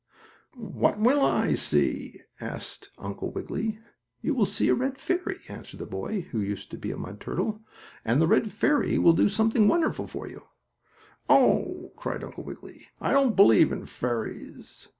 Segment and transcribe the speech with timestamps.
[0.55, 3.77] "What will I see?" asked Uncle Wiggily.
[4.19, 7.61] "You will see a red fairy," answered the boy who used to be mud turtle,
[8.03, 10.45] "and the red fairy will do something wonderful for you."
[11.29, 14.87] "Oh!" cried Uncle Wiggily, "I don't believe in fairies!"